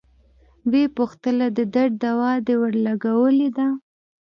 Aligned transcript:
ويې 0.71 0.85
پوښتله 0.97 1.45
د 1.57 1.59
درد 1.75 1.93
دوا 2.03 2.31
دې 2.45 2.55
ورلګولې 2.61 3.49
ده. 3.57 3.67